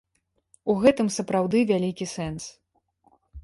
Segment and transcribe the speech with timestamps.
[0.73, 2.51] У гэтым сапраўды вялікі сэнс.